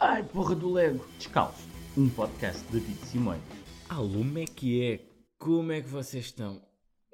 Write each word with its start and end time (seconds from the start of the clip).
Ai, 0.00 0.22
porra 0.22 0.54
do 0.54 0.70
Lego. 0.72 1.04
Descalço, 1.16 1.66
um 1.96 2.08
podcast 2.08 2.64
de 2.70 2.80
Tito 2.80 3.04
Simões. 3.04 3.42
Alô, 3.88 4.18
como 4.18 4.38
é 4.38 4.44
que 4.44 4.80
é? 4.80 5.04
Como 5.36 5.72
é 5.72 5.82
que 5.82 5.88
vocês 5.88 6.26
estão? 6.26 6.64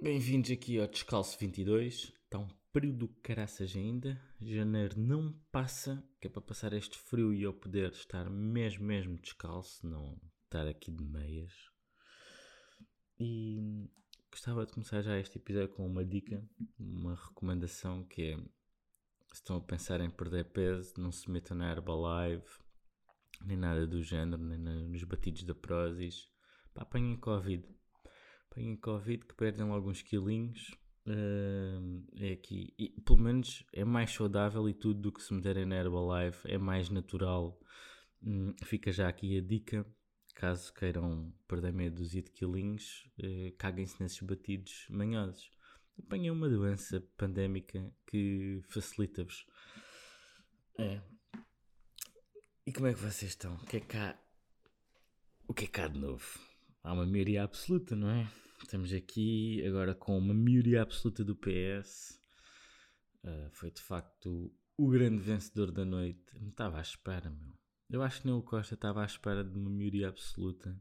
Bem-vindos 0.03 0.51
aqui 0.51 0.79
ao 0.79 0.87
Descalço 0.87 1.39
22. 1.39 2.13
Está 2.25 2.41
um 2.41 2.49
período 2.75 2.99
do 2.99 3.09
caraças 3.23 3.75
ainda. 3.75 4.21
Janeiro 4.39 5.01
não 5.01 5.33
passa, 5.51 6.05
que 6.21 6.27
é 6.27 6.31
para 6.31 6.43
passar 6.43 6.75
este 6.75 6.99
frio 6.99 7.33
e 7.33 7.43
eu 7.43 7.55
poder 7.55 7.91
estar 7.93 8.29
mesmo, 8.29 8.85
mesmo 8.85 9.17
descalço, 9.17 9.87
não 9.87 10.21
estar 10.45 10.67
aqui 10.69 10.93
de 10.93 11.03
meias. 11.03 11.55
E 13.19 13.89
gostava 14.31 14.67
de 14.67 14.73
começar 14.73 15.01
já 15.01 15.19
este 15.19 15.39
episódio 15.39 15.71
com 15.71 15.87
uma 15.87 16.05
dica, 16.05 16.47
uma 16.79 17.15
recomendação 17.15 18.05
que 18.05 18.33
é 18.33 18.37
se 18.37 19.41
estão 19.41 19.57
a 19.57 19.61
pensar 19.61 20.03
em 20.03 20.11
perder 20.11 20.45
peso, 20.53 20.93
não 20.99 21.11
se 21.11 21.29
metam 21.31 21.57
na 21.57 21.73
Herbalife, 21.73 22.63
nem 23.45 23.57
nada 23.57 23.87
do 23.87 24.03
género, 24.03 24.43
nem 24.43 24.89
nos 24.89 25.05
batidos 25.05 25.45
da 25.45 25.55
Prozis. 25.55 26.29
Pá, 26.75 26.83
apanhem 26.83 27.17
Covid. 27.17 27.67
Apanhem 28.51 28.77
Covid 28.77 29.25
que 29.27 29.35
perdem 29.35 29.69
alguns 29.69 30.03
quilinhos. 30.03 30.71
Uh, 31.07 32.03
é 32.17 32.33
aqui, 32.33 32.73
e, 32.79 32.89
pelo 33.03 33.19
menos 33.19 33.63
é 33.75 33.85
mais 33.85 34.11
saudável 34.11 34.67
e 34.69 34.73
tudo 34.73 35.03
do 35.03 35.13
que 35.13 35.23
se 35.23 35.35
meterem 35.35 35.67
na 35.67 35.77
Herbalife, 35.77 36.51
é 36.51 36.57
mais 36.57 36.89
natural. 36.89 37.61
Hum, 38.23 38.55
fica 38.65 38.91
já 38.91 39.09
aqui 39.09 39.37
a 39.37 39.43
dica. 39.43 39.87
Caso 40.35 40.73
queiram 40.73 41.33
perder 41.47 41.73
meia 41.73 41.91
dúzia 41.91 42.23
de 42.23 42.31
quilinhos, 42.31 43.09
uh, 43.19 43.55
caguem-se 43.57 44.03
nesses 44.03 44.21
batidos 44.21 44.87
manhosos 44.89 45.55
apanhei 45.99 46.31
uma 46.31 46.49
doença 46.49 47.01
pandémica 47.17 47.93
que 48.07 48.61
facilita-vos. 48.69 49.47
É. 50.79 51.01
E 52.67 52.73
como 52.73 52.87
é 52.87 52.95
que 52.95 53.01
vocês 53.01 53.33
estão? 53.33 53.57
O 53.57 53.67
que 53.67 53.77
é 53.77 53.81
que 53.81 53.97
há? 53.97 54.19
O 55.47 55.53
que 55.53 55.65
é 55.65 55.69
que 55.69 55.81
há 55.83 55.87
de 55.87 55.99
novo? 55.99 56.25
Há 56.83 56.95
uma 56.95 57.05
maioria 57.05 57.45
absoluta, 57.45 57.95
não 57.95 58.09
é? 58.09 58.27
Estamos 58.63 58.91
aqui 58.91 59.63
agora 59.67 59.95
com 59.95 60.17
uma 60.17 60.33
maioria 60.33 60.81
absoluta 60.81 61.23
do 61.23 61.37
PS. 61.37 62.19
Uh, 63.23 63.29
ah, 63.29 63.51
foi 63.53 63.71
de 63.71 63.83
facto 63.83 64.51
o 64.79 64.89
grande 64.89 65.23
vencedor 65.23 65.71
da 65.71 65.85
noite. 65.85 66.25
Me 66.41 66.49
estava 66.49 66.79
à 66.79 66.81
espera, 66.81 67.29
meu. 67.29 67.53
Eu 67.91 68.03
acho 68.03 68.23
que 68.23 68.29
nem 68.29 68.37
o 68.37 68.43
Costa 68.43 68.75
estava 68.75 69.03
à 69.03 69.05
espera 69.05 69.45
de 69.45 69.59
uma 69.59 69.69
maioria 69.69 70.09
absoluta. 70.09 70.75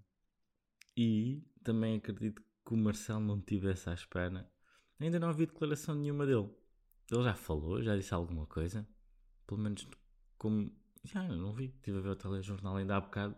E 0.95 1.44
também 1.66 1.98
acredito 1.98 2.42
que 2.66 2.73
o 2.73 2.78
Marcelo 2.78 3.20
não 3.20 3.42
tivesse 3.42 3.89
à 3.89 3.94
espera 3.94 4.50
Ainda 5.02 5.20
não 5.20 5.28
ouvi 5.28 5.45
declaração 5.45 5.95
nenhuma 5.95 6.26
dele. 6.26 6.50
Ele 7.11 7.23
já 7.23 7.36
falou, 7.36 7.84
já 7.84 7.94
disse 7.98 8.14
alguma 8.14 8.48
coisa. 8.48 8.88
Pelo 9.45 9.59
menos 9.59 9.86
como. 10.38 10.72
Já 11.04 11.23
não 11.23 11.54
vi. 11.54 11.66
Estive 11.66 11.98
a 11.98 12.02
ver 12.02 12.09
o 12.09 12.16
telejornal 12.16 12.78
ainda 12.78 12.96
há 12.96 13.02
bocado. 13.02 13.36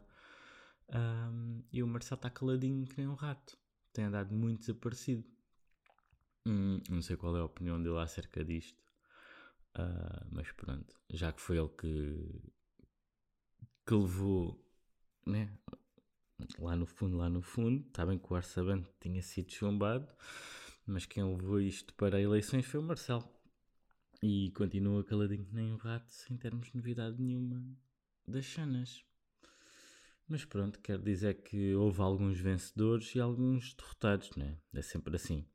Um, 0.93 1.63
e 1.71 1.81
o 1.81 1.87
Marcelo 1.87 2.19
está 2.19 2.29
caladinho 2.29 2.85
que 2.85 2.97
nem 2.97 3.07
um 3.07 3.15
rato. 3.15 3.57
Tem 3.91 4.05
andado 4.05 4.33
muito 4.33 4.59
desaparecido. 4.59 5.23
Hum, 6.47 6.79
não 6.89 7.01
sei 7.01 7.15
qual 7.17 7.35
é 7.35 7.39
a 7.39 7.45
opinião 7.45 7.81
dele 7.81 7.97
acerca 7.99 8.43
disto. 8.43 8.77
Uh, 9.77 10.27
mas 10.31 10.51
pronto. 10.51 10.95
Já 11.09 11.31
que 11.31 11.41
foi 11.41 11.57
ele 11.57 11.69
que. 11.69 12.41
que 13.87 13.93
levou. 13.93 14.63
Né? 15.25 15.51
Lá 16.59 16.75
no 16.75 16.85
fundo, 16.85 17.17
lá 17.17 17.29
no 17.29 17.41
fundo. 17.41 17.85
Está 17.87 18.05
bem 18.05 18.19
que 18.19 18.31
o 18.31 18.35
orçamento 18.35 18.89
tinha 18.99 19.21
sido 19.21 19.51
chumbado. 19.51 20.07
Mas 20.85 21.05
quem 21.05 21.23
levou 21.23 21.59
isto 21.59 21.93
para 21.95 22.21
eleições 22.21 22.65
foi 22.65 22.79
o 22.79 22.83
Marcelo. 22.83 23.34
E 24.27 24.49
continua 24.53 25.03
caladinho 25.03 25.47
nem 25.51 25.71
um 25.71 25.75
rato, 25.75 26.11
sem 26.11 26.35
termos 26.35 26.73
novidade 26.73 27.21
nenhuma 27.21 27.63
das 28.27 28.43
chanas. 28.43 29.05
Mas 30.27 30.43
pronto, 30.43 30.79
quero 30.79 31.03
dizer 31.03 31.43
que 31.43 31.75
houve 31.75 32.01
alguns 32.01 32.39
vencedores 32.39 33.13
e 33.13 33.19
alguns 33.19 33.75
derrotados, 33.75 34.35
né? 34.35 34.57
É 34.73 34.81
sempre 34.81 35.15
assim. 35.15 35.45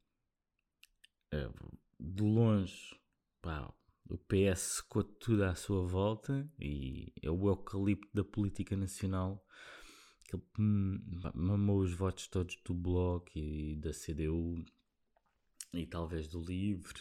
É, 1.33 1.51
de 1.99 2.23
longe, 2.23 2.97
pá, 3.43 3.75
o 4.09 4.17
PS 4.17 4.61
secou 4.61 5.03
tudo 5.03 5.43
à 5.43 5.57
sua 5.57 5.85
volta 5.85 6.49
e 6.57 7.13
é 7.21 7.29
o 7.29 7.49
eucalipto 7.49 8.09
da 8.15 8.23
política 8.23 8.77
nacional 8.77 9.45
que 10.29 10.41
mamou 11.35 11.81
os 11.81 11.93
votos 11.93 12.29
todos 12.29 12.57
do 12.65 12.73
Bloco 12.73 13.37
e 13.37 13.75
da 13.75 13.91
CDU 13.91 14.65
e 15.75 15.85
talvez 15.87 16.29
do 16.29 16.41
Livre 16.41 17.01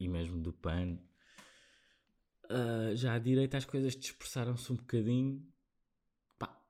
e 0.00 0.08
mesmo 0.08 0.40
do 0.40 0.50
PAN. 0.50 0.98
Uh, 2.50 2.96
já 2.96 3.14
à 3.14 3.18
direita 3.20 3.56
as 3.56 3.64
coisas 3.64 3.94
dispersaram-se 3.94 4.72
um 4.72 4.76
bocadinho. 4.76 5.40
Pá, 6.36 6.60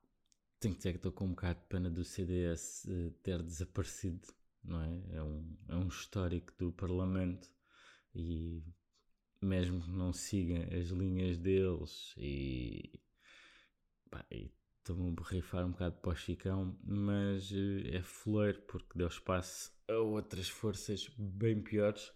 tenho 0.60 0.74
que 0.74 0.78
dizer 0.78 0.91
que 0.91 0.98
estou 0.98 1.10
com 1.10 1.24
um 1.24 1.30
bocado 1.30 1.58
de 1.58 1.66
pena 1.68 1.88
do 1.88 2.04
CDS 2.04 2.84
uh, 2.84 3.08
eh, 3.08 3.10
ter 3.22 3.42
desaparecido, 3.42 4.28
não 4.62 4.82
é? 4.82 5.16
É 5.16 5.22
um, 5.22 5.56
é 5.70 5.76
um 5.76 5.88
histórico 5.88 6.52
do 6.58 6.70
Parlamento 6.70 7.50
e 8.14 8.62
mesmo 9.40 9.80
que 9.80 9.90
não 9.90 10.12
siga 10.12 10.69
as 10.76 10.88
linhas 10.88 11.38
deles 11.38 12.12
e, 12.19 13.00
pá, 14.10 14.22
e 14.30 14.52
estou-me 14.80 15.08
a 15.08 15.14
borrifar 15.14 15.64
um 15.64 15.70
bocado 15.70 15.96
para 15.96 16.12
o 16.12 16.14
Chicão, 16.14 16.78
mas 16.84 17.50
uh, 17.52 17.88
é 17.90 18.02
fleiro 18.02 18.60
porque 18.69 18.98
deu 18.98 19.08
espaço 19.08 19.72
a 19.88 19.94
outras 19.94 20.46
forças 20.46 21.08
bem 21.16 21.62
piores 21.62 22.12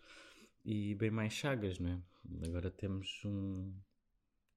e 0.64 0.94
bem 0.94 1.10
mais 1.10 1.32
chagas, 1.32 1.78
não 1.78 1.90
é? 1.90 2.02
Agora 2.46 2.70
temos 2.70 3.20
um 3.24 3.72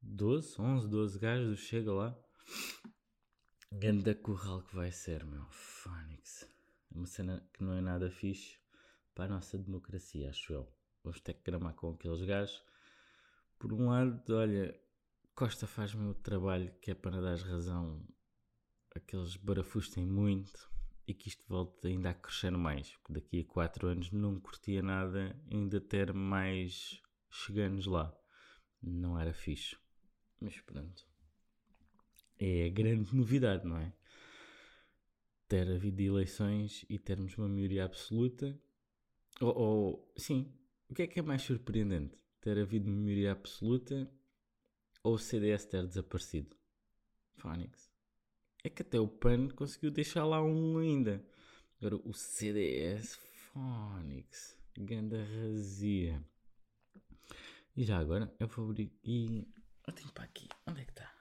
12, 0.02 0.60
11, 0.60 0.88
12 0.88 1.20
gajos 1.20 1.50
do 1.50 1.58
Chega 1.58 1.92
lá. 1.92 2.18
Ganda 3.72 4.16
curral 4.16 4.62
que 4.64 4.76
vai 4.76 4.92
ser, 4.92 5.26
meu. 5.26 5.46
Fónix. 5.50 6.44
É 6.90 6.96
uma 6.96 7.06
cena 7.06 7.46
que 7.54 7.62
não 7.62 7.74
é 7.74 7.82
nada 7.82 8.10
fixe 8.10 8.58
para 9.14 9.26
a 9.26 9.28
nossa 9.28 9.58
democracia, 9.58 10.30
acho 10.30 10.54
eu. 10.54 10.68
Vamos 11.04 11.20
ter 11.20 11.34
que 11.34 11.44
gramar 11.44 11.74
com 11.74 11.92
aqueles 11.92 12.22
gajos. 12.24 12.64
Por 13.60 13.74
um 13.74 13.90
lado, 13.90 14.34
olha, 14.34 14.80
Costa 15.36 15.68
faz 15.68 15.94
o 15.94 16.14
trabalho 16.14 16.74
que 16.82 16.92
é 16.92 16.96
para 16.96 17.20
dar 17.20 17.38
razão. 17.38 18.02
Aqueles 18.96 19.36
barafustos 19.36 19.94
têm 19.94 20.06
muito 20.06 20.70
e 21.08 21.14
que 21.14 21.30
isto 21.30 21.44
volte 21.48 21.88
ainda 21.88 22.10
a 22.10 22.14
crescer 22.14 22.52
mais, 22.52 22.96
porque 22.98 23.14
daqui 23.14 23.40
a 23.40 23.46
4 23.46 23.88
anos 23.88 24.12
não 24.12 24.40
curtia 24.40 24.82
nada 24.82 25.40
ainda 25.50 25.80
ter 25.80 26.14
mais 26.14 27.02
cheganos 27.30 27.86
lá. 27.86 28.14
Não 28.84 29.18
era 29.18 29.34
fixe. 29.34 29.78
Mas 30.40 30.60
pronto. 30.60 31.08
É 32.38 32.66
a 32.66 32.70
grande 32.70 33.16
novidade, 33.16 33.66
não 33.66 33.78
é? 33.78 33.94
Ter 35.48 35.72
havido 35.72 36.02
eleições 36.02 36.86
e 36.90 37.00
termos 37.00 37.38
uma 37.38 37.48
maioria 37.48 37.86
absoluta. 37.86 38.60
Ou, 39.40 39.58
ou, 39.58 40.14
sim, 40.18 40.54
o 40.90 40.94
que 40.94 41.04
é 41.04 41.08
que 41.08 41.20
é 41.20 41.24
mais 41.24 41.42
surpreendente? 41.42 42.18
Ter 42.42 42.60
havido 42.60 42.90
uma 42.90 43.02
maioria 43.02 43.32
absoluta 43.32 44.12
ou 45.02 45.14
o 45.14 45.18
CDS 45.18 45.66
ter 45.66 45.88
desaparecido? 45.88 46.56
Phonics 47.38 47.97
é 48.64 48.70
que 48.70 48.82
até 48.82 49.00
o 49.00 49.08
PAN 49.08 49.50
conseguiu 49.50 49.92
deixar 49.92 50.26
lá 50.26 50.44
um 50.44 50.78
ainda. 50.78 51.24
Agora 51.80 51.96
o 51.96 52.14
CDS 52.14 53.16
Phonics, 53.16 54.58
ganda 54.78 55.24
razia. 55.24 56.24
E 57.76 57.84
já 57.84 58.00
agora 58.00 58.34
eu 58.40 58.48
vou 58.48 58.66
abrir 58.66 58.92
e 59.04 59.48
eu 59.88 59.94
tenho 59.94 60.12
para 60.12 60.24
aqui. 60.24 60.48
Onde 60.66 60.82
é 60.82 60.86
que 60.86 60.92
está? 60.92 61.14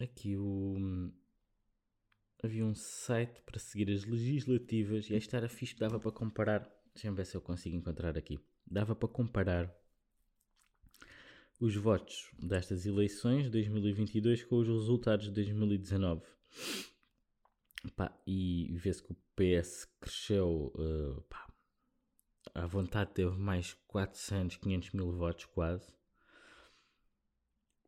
Aqui 0.00 0.36
o 0.36 1.12
havia 2.42 2.64
um 2.64 2.74
site 2.74 3.42
para 3.42 3.58
seguir 3.58 3.92
as 3.92 4.04
legislativas 4.04 5.10
e 5.10 5.14
esta 5.14 5.36
era 5.36 5.48
fixe, 5.48 5.76
dava 5.76 5.98
para 5.98 6.12
comparar. 6.12 6.70
Deixa-me 6.94 7.16
ver 7.16 7.26
se 7.26 7.36
eu 7.36 7.42
consigo 7.42 7.76
encontrar 7.76 8.16
aqui. 8.16 8.40
Dava 8.66 8.94
para 8.94 9.08
comparar 9.08 9.74
os 11.60 11.74
votos 11.74 12.30
destas 12.38 12.86
eleições 12.86 13.44
de 13.44 13.50
2022 13.50 14.44
com 14.44 14.56
os 14.56 14.68
resultados 14.68 15.26
de 15.26 15.32
2019. 15.32 16.22
Pá, 17.96 18.16
e 18.26 18.74
vê-se 18.76 19.02
que 19.02 19.12
o 19.12 19.16
PS 19.34 19.86
cresceu, 20.00 20.72
uh, 20.74 21.20
pá, 21.22 21.52
à 22.54 22.66
vontade 22.66 23.12
teve 23.12 23.36
mais 23.36 23.74
400, 23.86 24.56
500 24.56 24.92
mil 24.92 25.12
votos 25.12 25.46
quase. 25.46 25.92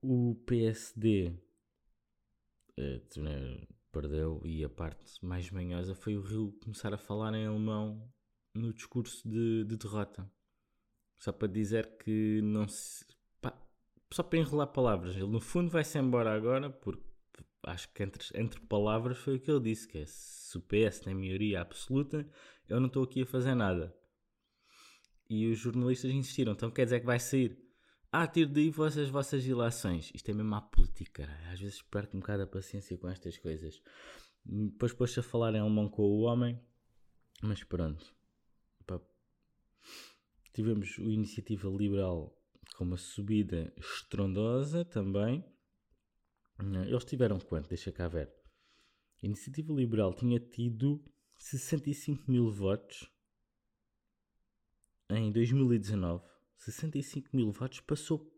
O 0.02 0.34
PSD 0.46 1.34
uh, 2.78 3.20
né, 3.20 3.66
perdeu 3.92 4.40
e 4.44 4.64
a 4.64 4.68
parte 4.68 5.24
mais 5.24 5.50
manhosa 5.50 5.94
foi 5.94 6.16
o 6.16 6.22
Rio 6.22 6.52
começar 6.62 6.92
a 6.92 6.98
falar 6.98 7.34
em 7.34 7.46
alemão 7.46 8.10
no 8.54 8.72
discurso 8.72 9.28
de, 9.28 9.64
de 9.64 9.76
derrota. 9.76 10.30
Só 11.18 11.32
para 11.32 11.48
dizer 11.48 11.98
que 11.98 12.40
não 12.42 12.66
se 12.66 13.04
só 14.12 14.22
para 14.22 14.38
enrolar 14.38 14.68
palavras, 14.68 15.14
ele 15.16 15.26
no 15.26 15.40
fundo 15.40 15.70
vai-se 15.70 15.98
embora 15.98 16.34
agora, 16.34 16.70
porque 16.70 17.02
acho 17.64 17.92
que 17.92 18.02
entre, 18.02 18.24
entre 18.34 18.60
palavras 18.60 19.18
foi 19.18 19.36
o 19.36 19.40
que 19.40 19.50
ele 19.50 19.60
disse, 19.60 19.86
que 19.86 19.98
é 19.98 20.04
se 20.06 20.58
o 20.58 20.60
PS 20.60 21.00
tem 21.00 21.14
maioria 21.14 21.60
absoluta, 21.60 22.28
eu 22.68 22.80
não 22.80 22.88
estou 22.88 23.04
aqui 23.04 23.22
a 23.22 23.26
fazer 23.26 23.54
nada. 23.54 23.94
E 25.28 25.46
os 25.46 25.58
jornalistas 25.58 26.10
insistiram, 26.10 26.52
então 26.52 26.70
quer 26.70 26.84
dizer 26.84 27.00
que 27.00 27.06
vai 27.06 27.20
sair? 27.20 27.56
Ah, 28.12 28.26
tiro 28.26 28.50
daí 28.50 28.70
vossas, 28.70 29.08
vossas 29.08 29.46
ilações. 29.46 30.10
Isto 30.12 30.32
é 30.32 30.34
mesmo 30.34 30.52
à 30.56 30.60
política. 30.60 31.28
Às 31.52 31.60
vezes 31.60 31.80
perco 31.82 32.16
um 32.16 32.20
bocado 32.20 32.42
a 32.42 32.46
paciência 32.48 32.98
com 32.98 33.08
estas 33.08 33.38
coisas. 33.38 33.80
Depois 34.44 34.92
pôs 34.92 35.16
a 35.16 35.22
falar 35.22 35.54
em 35.54 35.60
alemão 35.60 35.88
com 35.88 36.02
o 36.02 36.22
homem. 36.22 36.60
Mas 37.40 37.62
pronto. 37.62 38.04
Tivemos 40.52 40.98
o 40.98 41.10
Iniciativa 41.10 41.68
Liberal 41.68 42.36
com 42.80 42.84
uma 42.86 42.96
subida 42.96 43.70
estrondosa 43.76 44.86
também. 44.86 45.44
Eles 46.88 47.04
tiveram 47.04 47.38
quanto? 47.38 47.68
Deixa 47.68 47.92
cá 47.92 48.08
ver. 48.08 48.32
A 49.22 49.26
Iniciativa 49.26 49.70
Liberal 49.70 50.14
tinha 50.14 50.40
tido 50.40 51.04
65 51.36 52.30
mil 52.30 52.50
votos 52.50 53.06
em 55.10 55.30
2019. 55.30 56.24
65 56.56 57.28
mil 57.36 57.52
votos 57.52 57.80
passou 57.80 58.34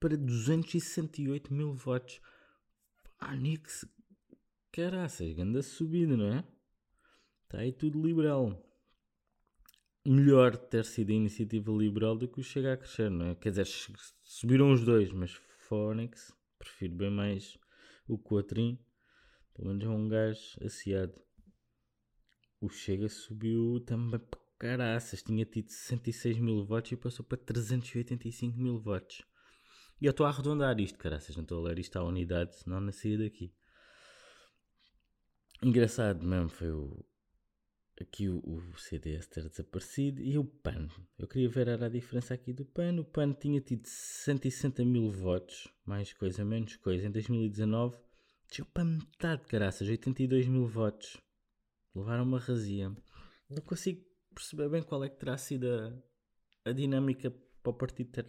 para 0.00 0.16
268 0.16 1.52
mil 1.52 1.74
votos. 1.74 2.22
Ah, 3.18 3.36
Nix, 3.36 3.84
caraças, 4.72 5.30
grande 5.34 5.62
subida, 5.62 6.16
não 6.16 6.32
é? 6.32 6.44
Está 7.44 7.58
aí 7.58 7.70
tudo 7.70 8.02
liberal. 8.02 8.66
Melhor 10.04 10.56
ter 10.56 10.84
sido 10.84 11.10
a 11.10 11.14
iniciativa 11.14 11.70
liberal 11.70 12.16
do 12.16 12.26
que 12.26 12.40
o 12.40 12.42
Chega 12.42 12.72
a 12.72 12.76
Crescer, 12.76 13.10
não 13.10 13.26
é? 13.26 13.34
Quer 13.34 13.50
dizer, 13.50 13.66
subiram 14.22 14.72
os 14.72 14.82
dois, 14.82 15.12
mas 15.12 15.32
Fónix, 15.68 16.32
prefiro 16.58 16.94
bem 16.94 17.10
mais 17.10 17.58
o 18.08 18.16
Coatrim. 18.16 18.78
Pelo 19.54 19.68
menos 19.68 19.84
é 19.84 19.88
um 19.88 20.08
gajo 20.08 20.56
aciado. 20.64 21.20
O 22.60 22.70
Chega 22.70 23.08
subiu 23.08 23.80
também 23.80 24.20
caraças, 24.58 25.22
tinha 25.22 25.44
tido 25.44 25.70
66 25.70 26.38
mil 26.38 26.64
votos 26.64 26.92
e 26.92 26.96
passou 26.96 27.24
para 27.24 27.38
385 27.38 28.58
mil 28.58 28.78
votos. 28.78 29.22
E 30.00 30.06
eu 30.06 30.10
estou 30.10 30.24
a 30.24 30.30
arredondar 30.30 30.78
isto, 30.80 30.98
caraças, 30.98 31.36
não 31.36 31.42
estou 31.42 31.58
a 31.64 31.68
ler 31.68 31.78
isto 31.78 31.96
à 31.98 32.04
unidade, 32.04 32.56
senão 32.56 32.80
não 32.80 32.92
saía 32.92 33.18
daqui. 33.18 33.54
Engraçado 35.62 36.26
mesmo 36.26 36.48
foi 36.48 36.70
o, 36.70 37.04
aqui 38.02 38.28
o, 38.28 38.40
o 38.44 38.78
CDS 38.78 39.26
ter 39.26 39.48
desaparecido 39.48 40.22
e 40.22 40.38
o 40.38 40.44
PAN. 40.44 40.88
Eu 41.18 41.28
queria 41.28 41.48
ver 41.48 41.68
era 41.68 41.86
a 41.86 41.88
diferença 41.88 42.34
aqui 42.34 42.52
do 42.52 42.64
PAN. 42.64 43.00
O 43.00 43.04
PAN 43.04 43.32
tinha 43.32 43.60
tido 43.60 43.86
160 43.86 44.84
mil 44.84 45.10
votos, 45.10 45.68
mais 45.84 46.12
coisa, 46.12 46.44
menos 46.44 46.76
coisa. 46.76 47.06
Em 47.06 47.10
2019, 47.10 47.96
tinha 48.48 48.64
para 48.64 48.84
metade, 48.84 49.44
caraças, 49.44 49.88
82 49.88 50.48
mil 50.48 50.66
votos. 50.66 51.16
Levaram 51.94 52.24
uma 52.24 52.38
razia. 52.38 52.94
Não 53.48 53.62
consigo 53.62 54.04
perceber 54.34 54.68
bem 54.68 54.82
qual 54.82 55.04
é 55.04 55.08
que 55.08 55.18
terá 55.18 55.36
sido 55.36 55.66
a, 55.68 56.70
a 56.70 56.72
dinâmica 56.72 57.30
para 57.62 57.70
o 57.70 57.74
partido 57.74 58.10
ter, 58.10 58.26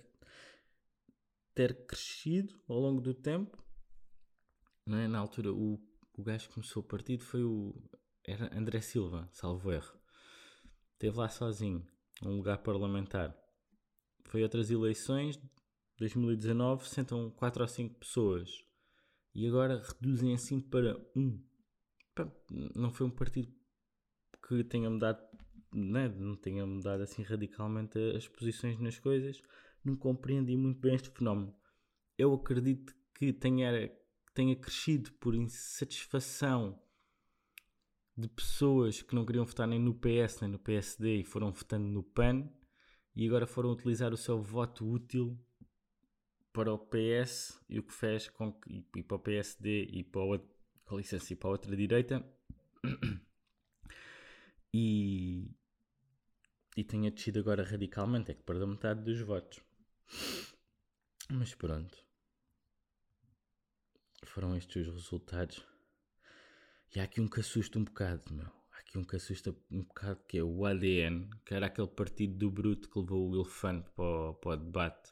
ter 1.53 1.85
crescido 1.85 2.59
ao 2.67 2.79
longo 2.79 3.01
do 3.01 3.13
tempo. 3.13 3.57
É? 4.87 5.07
Na 5.07 5.19
altura, 5.19 5.53
o, 5.53 5.79
o 6.17 6.23
gajo 6.23 6.49
que 6.49 6.55
começou 6.55 6.83
o 6.83 6.85
partido 6.85 7.23
foi 7.23 7.43
o 7.43 7.73
era 8.25 8.55
André 8.57 8.81
Silva, 8.81 9.29
salvo 9.31 9.71
erro. 9.71 9.99
Esteve 10.93 11.17
lá 11.17 11.29
sozinho, 11.29 11.85
um 12.23 12.37
lugar 12.37 12.59
parlamentar. 12.59 13.35
Foi 14.25 14.43
outras 14.43 14.69
eleições, 14.69 15.39
2019, 15.97 16.87
sentam 16.87 17.31
4 17.31 17.61
ou 17.61 17.67
5 17.67 17.99
pessoas. 17.99 18.65
E 19.33 19.47
agora 19.47 19.81
reduzem 19.81 20.33
assim 20.33 20.59
para 20.59 20.97
um. 21.15 21.41
Não 22.75 22.91
foi 22.91 23.07
um 23.07 23.11
partido 23.11 23.51
que 24.47 24.63
tenha 24.63 24.89
mudado 24.89 25.31
né, 25.73 26.09
não 26.09 26.35
tenha 26.35 26.65
mudado 26.65 27.01
assim 27.03 27.23
radicalmente 27.23 27.97
as 28.15 28.27
posições 28.27 28.79
nas 28.79 28.99
coisas, 28.99 29.41
não 29.83 29.95
compreendi 29.95 30.55
muito 30.55 30.79
bem 30.79 30.95
este 30.95 31.09
fenómeno. 31.09 31.55
Eu 32.17 32.33
acredito 32.33 32.93
que 33.15 33.31
tenha, 33.31 33.91
tenha 34.33 34.55
crescido 34.55 35.11
por 35.13 35.33
insatisfação 35.33 36.79
de 38.17 38.27
pessoas 38.27 39.01
que 39.01 39.15
não 39.15 39.25
queriam 39.25 39.45
votar 39.45 39.67
nem 39.67 39.79
no 39.79 39.93
PS 39.93 40.41
nem 40.41 40.51
no 40.51 40.59
PSD 40.59 41.17
e 41.17 41.23
foram 41.23 41.51
votando 41.51 41.87
no 41.87 42.03
PAN 42.03 42.49
e 43.15 43.25
agora 43.25 43.47
foram 43.47 43.71
utilizar 43.71 44.13
o 44.13 44.17
seu 44.17 44.41
voto 44.41 44.89
útil 44.89 45.37
para 46.53 46.73
o 46.73 46.77
PS 46.77 47.59
e 47.69 47.79
o 47.79 47.83
que 47.83 47.93
fez 47.93 48.29
com 48.29 48.53
que, 48.53 48.85
e, 48.95 49.03
para 49.03 49.17
o 49.17 49.19
PSD 49.19 49.85
e 49.85 50.03
para, 50.03 50.21
o, 50.21 50.39
com 50.85 50.97
licença, 50.97 51.31
e 51.31 51.35
para 51.35 51.49
a 51.49 51.51
outra 51.51 51.75
direita 51.75 52.25
e, 54.73 55.49
e 56.75 56.83
tenha 56.83 57.11
descido 57.11 57.39
agora 57.39 57.63
radicalmente, 57.63 58.31
é 58.31 58.33
que 58.33 58.43
perdeu 58.43 58.67
metade 58.67 59.01
dos 59.01 59.21
votos. 59.21 59.61
Mas 61.29 61.55
pronto. 61.55 61.97
Foram 64.25 64.55
estes 64.55 64.87
os 64.87 64.93
resultados. 64.93 65.70
E 66.93 66.99
há 66.99 67.03
aqui 67.03 67.21
um 67.21 67.27
que 67.27 67.39
assusta 67.39 67.79
um 67.79 67.83
bocado, 67.83 68.23
meu. 68.33 68.45
Há 68.45 68.79
aqui 68.79 68.97
um 68.97 69.03
que 69.03 69.15
assusta 69.15 69.55
um 69.71 69.83
bocado, 69.83 70.19
que 70.27 70.37
é 70.37 70.43
o 70.43 70.65
ADN, 70.65 71.29
que 71.45 71.53
era 71.53 71.67
aquele 71.67 71.87
partido 71.87 72.37
do 72.37 72.51
bruto 72.51 72.89
que 72.89 72.99
levou 72.99 73.29
o 73.29 73.35
elefante 73.35 73.89
para 73.91 74.03
o, 74.03 74.33
para 74.33 74.51
o 74.51 74.57
debate, 74.57 75.11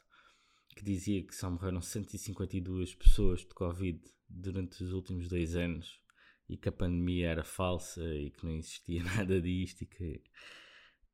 que 0.76 0.84
dizia 0.84 1.22
que 1.26 1.34
só 1.34 1.50
morreram 1.50 1.80
152 1.80 2.94
pessoas 2.94 3.40
de 3.40 3.54
Covid 3.54 4.00
durante 4.28 4.82
os 4.82 4.92
últimos 4.92 5.28
dois 5.28 5.56
anos 5.56 6.00
e 6.48 6.56
que 6.56 6.68
a 6.68 6.72
pandemia 6.72 7.28
era 7.28 7.44
falsa 7.44 8.02
e 8.14 8.30
que 8.30 8.44
não 8.44 8.56
existia 8.56 9.02
nada 9.16 9.40
disto 9.40 9.82
e 9.82 9.86
que 9.86 10.22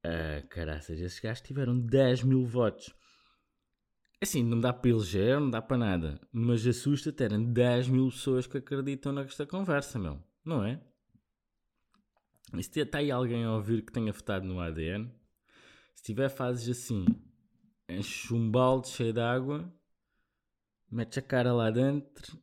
Uh, 0.07 0.47
caraças, 0.49 1.01
esses 1.01 1.19
gajos 1.19 1.41
tiveram 1.41 1.77
10 1.81 2.23
mil 2.23 2.45
votos. 2.45 2.95
Assim, 4.23 4.45
não 4.45 4.61
dá 4.61 4.73
para 4.73 4.91
eleger, 4.91 5.41
não 5.41 5.51
dá 5.51 5.61
para 5.61 5.77
nada. 5.77 6.21
Mas 6.33 6.65
assusta 6.65 7.13
terem 7.13 7.53
10 7.53 7.89
mil 7.89 8.09
pessoas 8.09 8.47
que 8.47 8.59
acreditam 8.59 9.13
nesta 9.13 9.45
conversa, 9.45 9.99
meu. 9.99 10.23
Não 10.47 10.65
é? 10.65 10.81
E 12.57 12.63
se 12.63 12.81
está 12.81 12.99
aí 12.99 13.11
alguém 13.11 13.45
a 13.45 13.53
ouvir 13.53 13.85
que 13.85 13.93
tenha 13.93 14.13
votado 14.13 14.47
no 14.47 14.61
ADN, 14.61 15.13
se 15.95 16.05
tiver 16.05 16.29
fases 16.29 16.69
assim, 16.69 17.05
enche 17.89 18.33
um 18.33 18.49
balde 18.49 18.89
cheio 18.89 19.13
de 19.13 19.21
água, 19.21 19.71
metes 20.89 21.19
a 21.19 21.23
cara 21.23 21.53
lá 21.53 21.71
dentro 21.71 22.41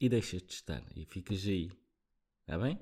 e 0.00 0.08
deixas-te 0.08 0.54
estar. 0.54 0.82
E 0.96 1.04
ficas 1.04 1.46
aí. 1.46 1.70
Está 2.40 2.58
bem? 2.58 2.78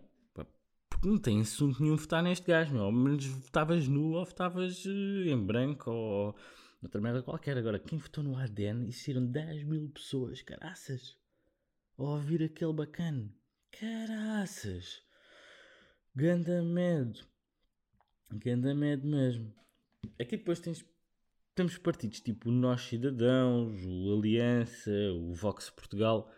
não 1.04 1.18
tem 1.18 1.40
assunto 1.40 1.82
nenhum 1.82 1.96
votar 1.96 2.22
neste 2.22 2.46
gajo, 2.46 2.72
meu. 2.72 2.84
Ao 2.84 2.92
menos 2.92 3.26
votavas 3.26 3.88
nulo 3.88 4.18
ou 4.18 4.24
votavas 4.24 4.84
uh, 4.84 5.24
em 5.26 5.36
branco 5.36 5.90
ou 5.90 6.36
outra 6.80 7.00
merda 7.00 7.24
qualquer. 7.24 7.58
Agora, 7.58 7.80
quem 7.80 7.98
votou 7.98 8.22
no 8.22 8.36
ADN 8.36 8.84
existiram 8.84 9.26
10 9.26 9.64
mil 9.64 9.90
pessoas, 9.90 10.42
caraças, 10.42 11.16
ouvir 11.96 12.42
aquele 12.42 12.72
bacana. 12.72 13.32
Caraças. 13.70 15.02
Ganda 16.14 16.62
medo. 16.62 17.20
Ganda 18.30 18.74
medo 18.74 19.06
mesmo. 19.06 19.54
Aqui 20.20 20.36
depois 20.36 20.60
tens, 20.60 20.84
temos 21.54 21.78
partidos 21.78 22.20
tipo 22.20 22.48
o 22.48 22.52
Nós 22.52 22.82
Cidadãos, 22.82 23.84
o 23.84 24.18
Aliança, 24.18 24.90
o 25.14 25.32
Vox 25.32 25.70
Portugal. 25.70 26.30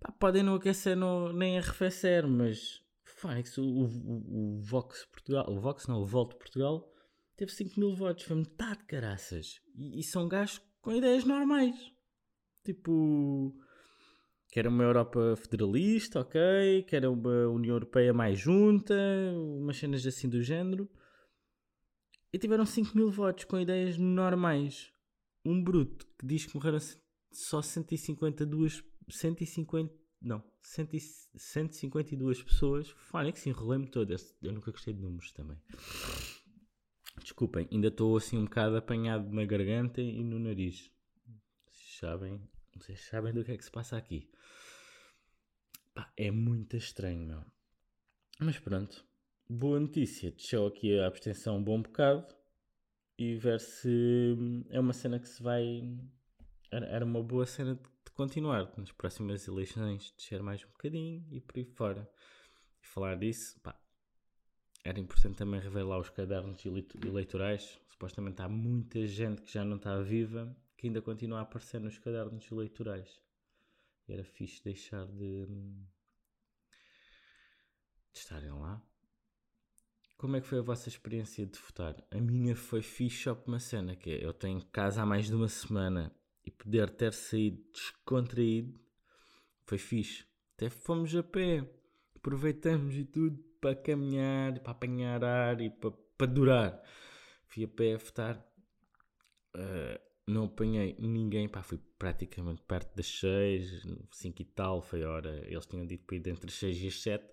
Pá, 0.00 0.12
podem 0.12 0.42
não 0.42 0.54
aquecer 0.54 0.96
no, 0.96 1.32
nem 1.32 1.58
arrefecer, 1.58 2.26
mas 2.26 2.82
Fónix, 3.04 3.56
o, 3.56 3.64
o, 3.64 4.56
o, 4.56 4.60
Vox 4.60 5.06
Portugal, 5.06 5.46
o 5.48 5.58
Vox 5.58 5.86
não, 5.86 6.02
o 6.02 6.06
Volto 6.06 6.36
Portugal, 6.36 6.92
teve 7.36 7.50
5 7.50 7.80
mil 7.80 7.94
votos, 7.94 8.24
foi 8.24 8.36
metade 8.36 8.84
caraças. 8.84 9.60
E, 9.74 10.00
e 10.00 10.02
são 10.02 10.28
gajos 10.28 10.60
com 10.80 10.92
ideias 10.92 11.24
normais. 11.24 11.74
Tipo, 12.64 13.56
que 14.56 14.60
era 14.60 14.70
uma 14.70 14.84
Europa 14.84 15.36
federalista, 15.36 16.20
ok, 16.20 16.82
que 16.88 16.96
era 16.96 17.10
uma 17.10 17.46
União 17.46 17.74
Europeia 17.74 18.14
mais 18.14 18.38
junta, 18.38 18.94
umas 19.34 19.76
cenas 19.76 20.06
assim 20.06 20.30
do 20.30 20.42
género. 20.42 20.88
E 22.32 22.38
tiveram 22.38 22.64
5 22.64 22.96
mil 22.96 23.10
votos 23.10 23.44
com 23.44 23.60
ideias 23.60 23.98
normais. 23.98 24.90
Um 25.44 25.62
bruto 25.62 26.06
que 26.18 26.26
diz 26.26 26.46
que 26.46 26.54
morreram 26.54 26.78
só 27.30 27.60
152, 27.60 28.82
150 29.10 29.94
não, 30.22 30.42
152 30.62 32.42
pessoas. 32.42 32.88
Fónix, 32.96 33.46
enrolei-me 33.46 33.90
todo. 33.90 34.10
Eu 34.40 34.52
nunca 34.54 34.70
gostei 34.70 34.94
de 34.94 35.02
números 35.02 35.32
também. 35.32 35.58
Desculpem, 37.20 37.68
ainda 37.70 37.88
estou 37.88 38.16
assim 38.16 38.38
um 38.38 38.44
bocado 38.44 38.74
apanhado 38.74 39.30
na 39.30 39.44
garganta 39.44 40.00
e 40.00 40.24
no 40.24 40.38
nariz. 40.38 40.90
Vocês 41.68 41.98
sabem, 41.98 42.40
vocês 42.80 43.00
sabem 43.06 43.32
do 43.32 43.44
que 43.44 43.52
é 43.52 43.56
que 43.56 43.64
se 43.64 43.70
passa 43.70 43.96
aqui. 43.96 44.30
Pá, 45.94 46.12
é 46.16 46.30
muito 46.30 46.76
estranho, 46.76 47.26
meu. 47.26 47.44
Mas 48.38 48.58
pronto. 48.58 49.04
Boa 49.48 49.80
notícia. 49.80 50.30
Deixou 50.30 50.66
aqui 50.66 50.98
a 50.98 51.06
abstenção 51.06 51.56
um 51.56 51.64
bom 51.64 51.80
bocado. 51.80 52.26
E 53.18 53.34
ver 53.36 53.60
se 53.60 54.36
é 54.68 54.78
uma 54.78 54.92
cena 54.92 55.18
que 55.18 55.28
se 55.28 55.42
vai. 55.42 55.82
Era 56.70 57.04
uma 57.04 57.22
boa 57.22 57.46
cena 57.46 57.74
de 57.74 58.10
continuar 58.12 58.70
nas 58.76 58.92
próximas 58.92 59.48
eleições, 59.48 60.12
descer 60.16 60.42
mais 60.42 60.62
um 60.62 60.68
bocadinho 60.68 61.26
e 61.30 61.40
por 61.40 61.56
aí 61.56 61.64
fora. 61.64 62.10
E 62.82 62.86
falar 62.86 63.16
disso, 63.16 63.58
pá, 63.62 63.80
era 64.84 65.00
importante 65.00 65.36
também 65.38 65.60
revelar 65.60 65.98
os 65.98 66.10
cadernos 66.10 66.62
eleitorais. 67.02 67.80
supostamente 67.88 68.42
há 68.42 68.48
muita 68.48 69.06
gente 69.06 69.40
que 69.40 69.52
já 69.52 69.64
não 69.64 69.76
está 69.76 69.98
viva 70.02 70.54
que 70.76 70.86
ainda 70.86 71.00
continua 71.00 71.38
a 71.38 71.42
aparecer 71.42 71.80
nos 71.80 71.98
cadernos 71.98 72.50
eleitorais. 72.50 73.20
Era 74.08 74.24
fixe 74.24 74.62
deixar 74.62 75.06
de, 75.06 75.46
de 75.46 75.86
estarem 78.18 78.52
lá. 78.52 78.82
Como 80.16 80.36
é 80.36 80.40
que 80.40 80.46
foi 80.46 80.60
a 80.60 80.62
vossa 80.62 80.88
experiência 80.88 81.44
de 81.44 81.58
votar? 81.58 81.96
A 82.10 82.18
minha 82.18 82.56
foi 82.56 82.82
fixe 82.82 83.24
só 83.24 83.34
por 83.34 83.48
uma 83.48 83.58
cena, 83.58 83.96
que 83.96 84.10
é, 84.10 84.24
eu 84.24 84.32
tenho 84.32 84.64
casa 84.66 85.02
há 85.02 85.06
mais 85.06 85.26
de 85.26 85.34
uma 85.34 85.48
semana 85.48 86.14
e 86.44 86.50
poder 86.50 86.88
ter 86.90 87.12
saído 87.12 87.62
descontraído 87.72 88.80
foi 89.66 89.78
fixe. 89.78 90.24
Até 90.54 90.70
fomos 90.70 91.14
a 91.14 91.22
pé, 91.22 91.68
aproveitamos 92.14 92.94
e 92.94 93.04
tudo 93.04 93.36
para 93.60 93.74
caminhar, 93.74 94.58
para 94.60 94.72
apanhar 94.72 95.24
ar 95.24 95.60
e 95.60 95.68
para, 95.68 95.90
para 96.16 96.26
durar. 96.26 96.82
Fui 97.48 97.64
a 97.64 97.68
pé 97.68 97.94
a 97.94 97.98
votar. 97.98 98.36
Uh, 99.54 100.00
não 100.26 100.44
apanhei 100.44 100.96
ninguém, 100.98 101.48
pá, 101.48 101.62
fui 101.62 101.78
praticamente 101.98 102.62
perto 102.62 102.94
das 102.96 103.06
6, 103.06 103.86
5 104.10 104.42
e 104.42 104.44
tal, 104.44 104.82
foi 104.82 105.04
a 105.04 105.10
hora, 105.10 105.44
eles 105.46 105.66
tinham 105.66 105.86
dito 105.86 106.04
para 106.04 106.16
ir 106.16 106.28
entre 106.28 106.48
as 106.48 106.54
6 106.54 106.82
e 106.82 106.88
as 106.88 107.00
7, 107.00 107.24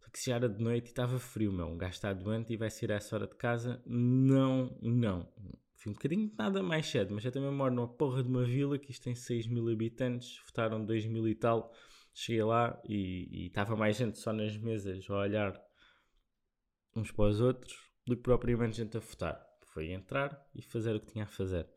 só 0.00 0.10
que 0.10 0.18
se 0.18 0.30
já 0.30 0.36
era 0.36 0.48
de 0.48 0.62
noite 0.62 0.86
e 0.86 0.88
estava 0.88 1.18
frio, 1.18 1.52
meu, 1.52 1.66
um 1.66 1.78
gajo 1.78 1.94
está 1.94 2.12
doente 2.12 2.52
e 2.52 2.56
vai 2.56 2.68
sair 2.68 2.92
a 2.92 2.96
essa 2.96 3.14
hora 3.14 3.26
de 3.26 3.36
casa, 3.36 3.80
não, 3.86 4.76
não, 4.82 5.32
fui 5.76 5.90
um 5.90 5.94
bocadinho 5.94 6.32
nada 6.36 6.62
mais 6.62 6.86
cedo, 6.86 7.14
mas 7.14 7.24
eu 7.24 7.30
também 7.30 7.50
moro 7.52 7.72
numa 7.72 7.88
porra 7.88 8.22
de 8.22 8.28
uma 8.28 8.44
vila 8.44 8.76
que 8.76 8.90
isto 8.90 9.04
tem 9.04 9.14
6 9.14 9.46
mil 9.46 9.68
habitantes, 9.68 10.40
votaram 10.44 10.84
2 10.84 11.06
mil 11.06 11.28
e 11.28 11.34
tal, 11.34 11.72
cheguei 12.12 12.42
lá 12.42 12.80
e 12.88 13.46
estava 13.46 13.76
mais 13.76 13.96
gente 13.96 14.18
só 14.18 14.32
nas 14.32 14.56
mesas 14.56 15.08
a 15.08 15.14
olhar 15.14 15.62
uns 16.96 17.12
para 17.12 17.26
os 17.26 17.40
outros 17.40 17.76
do 18.04 18.16
que 18.16 18.22
propriamente 18.22 18.78
gente 18.78 18.96
a 18.96 19.00
votar. 19.00 19.45
Foi 19.76 19.92
entrar 19.92 20.42
e 20.54 20.62
fazer 20.62 20.96
o 20.96 21.00
que 21.00 21.12
tinha 21.12 21.24
a 21.24 21.26
fazer. 21.26 21.68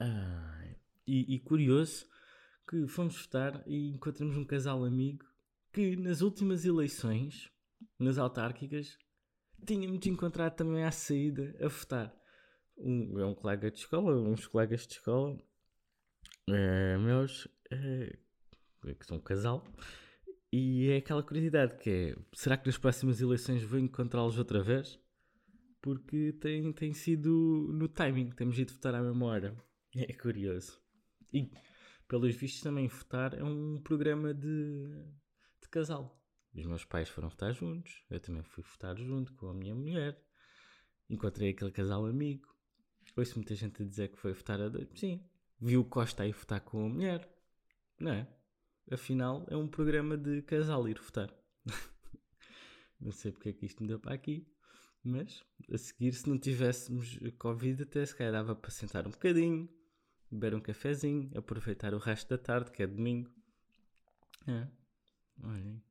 Ah, 0.00 0.64
e, 1.06 1.34
e, 1.34 1.38
curioso 1.38 2.06
que 2.66 2.88
fomos 2.88 3.20
votar 3.20 3.62
e 3.66 3.90
encontramos 3.90 4.38
um 4.38 4.44
casal 4.46 4.82
amigo 4.82 5.26
que 5.74 5.94
nas 5.94 6.22
últimas 6.22 6.64
eleições, 6.64 7.52
nas 7.98 8.16
autárquicas, 8.16 8.96
tínhamos 9.66 10.06
encontrado 10.06 10.56
também 10.56 10.84
à 10.84 10.90
saída 10.90 11.54
a 11.60 11.68
votar. 11.68 12.18
Um, 12.78 13.20
é 13.20 13.26
um 13.26 13.34
colega 13.34 13.70
de 13.70 13.80
escola, 13.80 14.16
uns 14.16 14.46
colegas 14.46 14.86
de 14.86 14.94
escola 14.94 15.38
é, 16.48 16.96
meus, 16.96 17.46
é, 17.70 18.16
que 18.98 19.04
são 19.04 19.18
um 19.18 19.20
casal, 19.20 19.70
e 20.50 20.88
é 20.92 20.96
aquela 20.96 21.22
curiosidade 21.22 21.76
que 21.76 21.90
é, 21.90 22.16
será 22.32 22.56
que 22.56 22.64
nas 22.64 22.78
próximas 22.78 23.20
eleições 23.20 23.62
vou 23.62 23.78
encontrá-los 23.78 24.38
outra 24.38 24.62
vez? 24.62 25.01
Porque 25.82 26.32
tem, 26.40 26.72
tem 26.72 26.94
sido 26.94 27.68
no 27.74 27.88
timing, 27.88 28.30
temos 28.30 28.56
ido 28.56 28.72
votar 28.72 28.94
à 28.94 29.02
mesma 29.02 29.26
hora. 29.26 29.56
É 29.94 30.12
curioso. 30.12 30.80
E, 31.34 31.50
pelos 32.06 32.34
vistos, 32.36 32.62
também 32.62 32.86
votar 32.86 33.34
é 33.34 33.42
um 33.42 33.80
programa 33.82 34.32
de, 34.32 34.86
de 35.60 35.68
casal. 35.68 36.22
Os 36.54 36.64
meus 36.64 36.84
pais 36.84 37.08
foram 37.08 37.28
votar 37.28 37.52
juntos, 37.52 38.04
eu 38.08 38.20
também 38.20 38.42
fui 38.42 38.62
votar 38.62 38.96
junto 38.96 39.34
com 39.34 39.48
a 39.48 39.54
minha 39.54 39.74
mulher. 39.74 40.22
Encontrei 41.10 41.50
aquele 41.50 41.72
casal 41.72 42.06
amigo. 42.06 42.46
Ouço 43.16 43.36
muita 43.36 43.54
gente 43.56 43.82
a 43.82 43.86
dizer 43.86 44.08
que 44.08 44.18
foi 44.18 44.32
votar 44.32 44.60
a 44.60 44.68
dois. 44.68 44.88
Sim, 44.94 45.20
viu 45.60 45.80
o 45.80 45.84
Costa 45.84 46.22
aí 46.22 46.32
votar 46.32 46.60
com 46.60 46.86
a 46.86 46.88
mulher. 46.88 47.28
Não 47.98 48.12
é? 48.12 48.28
Afinal, 48.90 49.44
é 49.48 49.56
um 49.56 49.66
programa 49.66 50.16
de 50.16 50.42
casal 50.42 50.88
ir 50.88 50.98
votar. 51.00 51.34
não 53.00 53.10
sei 53.10 53.32
porque 53.32 53.48
é 53.48 53.52
que 53.52 53.66
isto 53.66 53.82
me 53.82 53.88
deu 53.88 53.98
para 53.98 54.14
aqui. 54.14 54.46
Mas, 55.04 55.42
a 55.70 55.76
seguir, 55.76 56.12
se 56.12 56.28
não 56.28 56.38
tivéssemos 56.38 57.18
Covid, 57.38 57.82
até 57.82 58.04
se 58.06 58.14
calhar 58.14 58.32
dava 58.32 58.54
para 58.54 58.70
sentar 58.70 59.06
um 59.06 59.10
bocadinho, 59.10 59.68
beber 60.30 60.54
um 60.54 60.60
cafezinho, 60.60 61.30
aproveitar 61.34 61.92
o 61.92 61.98
resto 61.98 62.28
da 62.28 62.38
tarde, 62.38 62.70
que 62.70 62.82
é 62.82 62.86
domingo. 62.86 63.30
É, 64.46 64.68
olhem. 65.42 65.82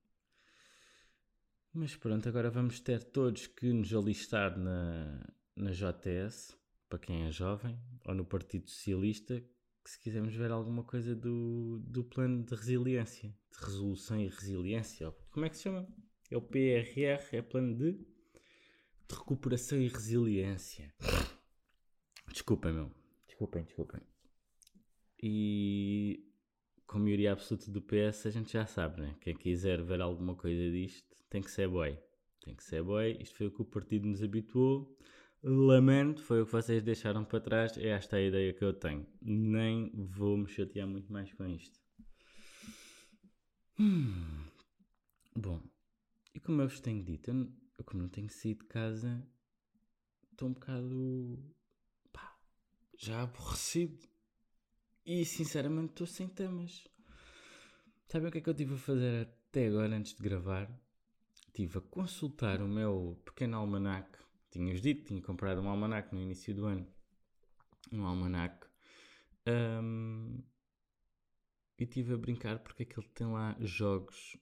Mas 1.74 1.96
pronto, 1.96 2.28
agora 2.28 2.50
vamos 2.50 2.80
ter 2.80 3.04
todos 3.04 3.48
que 3.48 3.72
nos 3.72 3.94
alistar 3.94 4.58
na, 4.58 5.26
na 5.56 5.72
JS, 5.72 6.58
para 6.90 7.00
quem 7.00 7.26
é 7.28 7.32
jovem, 7.32 7.80
ou 8.06 8.14
no 8.14 8.26
Partido 8.26 8.70
Socialista, 8.70 9.42
que 9.84 9.90
se 9.90 10.00
quisermos 10.00 10.34
ver 10.36 10.52
alguma 10.52 10.84
coisa 10.84 11.16
do, 11.16 11.80
do 11.80 12.04
plano 12.04 12.44
de 12.44 12.56
resiliência, 12.56 13.30
de 13.30 13.66
resolução 13.66 14.20
e 14.20 14.28
resiliência, 14.28 15.12
como 15.32 15.46
é 15.46 15.50
que 15.50 15.58
se 15.58 15.64
chama? 15.64 15.88
É 16.30 16.38
o 16.38 16.42
PRR, 16.42 17.36
é 17.36 17.42
plano 17.42 17.76
de, 17.78 18.06
de 19.12 19.18
recuperação 19.18 19.80
e 19.80 19.88
resiliência. 19.88 20.94
Desculpem, 22.32 22.74
meu. 22.74 22.92
Desculpem, 23.28 23.64
desculpem. 23.64 24.02
E 25.22 26.26
com 26.88 26.98
a 26.98 27.02
maioria 27.02 27.34
absoluta 27.34 27.70
do 27.70 27.82
PS, 27.82 28.26
a 28.26 28.30
gente 28.32 28.54
já 28.54 28.66
sabe, 28.66 29.02
né? 29.02 29.16
Quem 29.22 29.36
quiser 29.36 29.82
ver 29.82 30.02
alguma 30.02 30.36
coisa 30.36 30.72
disto 30.72 31.16
tem 31.30 31.42
que 31.42 31.52
ser 31.52 31.68
boy. 31.68 31.98
Tem 32.44 32.56
que 32.56 32.64
ser 32.64 32.84
boy. 32.84 33.18
Isto 33.20 33.38
foi 33.38 33.48
o 33.48 33.52
que 33.52 33.62
o 33.62 33.66
partido 33.66 34.08
nos 34.08 34.24
habituou. 34.24 34.98
Lamento, 35.44 36.22
foi 36.24 36.42
o 36.42 36.46
que 36.46 36.52
vocês 36.52 36.84
deixaram 36.84 37.26
para 37.26 37.40
trás. 37.40 37.78
É 37.78 37.90
esta 37.90 38.18
a 38.18 38.22
ideia 38.22 38.54
que 38.54 38.64
eu 38.64 38.74
tenho. 38.74 39.06
Nem 39.22 39.92
vou 39.94 40.38
me 40.38 40.48
chatear 40.48 40.88
muito 40.88 41.12
mais 41.12 41.32
com 41.34 41.46
isto. 41.48 41.80
Hum. 43.80 44.46
Bom, 45.36 45.62
e 46.36 46.40
como 46.40 46.62
eu 46.62 46.68
vos 46.68 46.80
tenho 46.80 47.04
dito, 47.04 47.32
eu, 47.32 47.48
eu 47.82 47.86
como 47.86 48.04
não 48.04 48.10
tenho 48.10 48.30
saído 48.30 48.64
de 48.64 48.70
casa, 48.70 49.28
estou 50.32 50.50
um 50.50 50.54
bocado 50.54 51.54
pá, 52.14 52.38
já 52.98 53.24
aborrecido. 53.24 54.08
E 55.06 55.26
sinceramente 55.26 55.90
estou 55.90 56.08
sem 56.08 56.28
temas. 56.28 56.88
Sabem 58.08 58.30
o 58.30 58.32
que 58.32 58.38
é 58.38 58.42
que 58.42 58.50
eu 58.50 58.54
tive 58.54 58.76
a 58.76 58.78
fazer 58.78 59.28
até 59.28 59.68
agora 59.68 59.96
antes 59.96 60.14
de 60.14 60.22
gravar? 60.22 60.70
Estive 61.48 61.80
a 61.80 61.82
consultar 61.82 62.62
o 62.62 62.68
meu 62.68 63.20
pequeno 63.26 63.58
almanac. 63.58 64.20
Tinha-vos 64.52 64.82
dito, 64.82 65.08
tinha 65.08 65.22
comprado 65.22 65.62
um 65.62 65.70
almanac 65.70 66.14
no 66.14 66.22
início 66.22 66.54
do 66.54 66.66
ano. 66.66 66.88
Um 67.92 68.06
almanac. 68.06 68.68
Um, 69.48 70.40
e 71.80 71.84
estive 71.84 72.14
a 72.14 72.18
brincar 72.18 72.60
porque 72.60 72.84
aquele 72.84 73.08
tem 73.08 73.28
lá 73.28 73.56
jogos. 73.60 74.38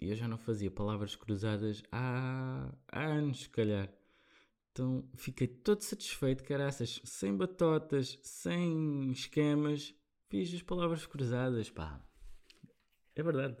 E 0.00 0.08
eu 0.08 0.16
já 0.16 0.26
não 0.26 0.38
fazia 0.38 0.70
palavras 0.70 1.14
cruzadas 1.14 1.82
há, 1.92 2.72
anos, 2.90 3.42
se 3.42 3.48
calhar. 3.50 3.92
Então 4.72 5.04
fiquei 5.14 5.46
todo 5.46 5.82
satisfeito, 5.82 6.42
caraças, 6.42 7.02
sem 7.04 7.36
batotas, 7.36 8.18
sem 8.22 9.10
esquemas, 9.10 9.94
fiz 10.30 10.54
as 10.54 10.62
palavras 10.62 11.04
cruzadas, 11.06 11.68
pá. 11.68 12.00
É 13.14 13.22
verdade. 13.22 13.58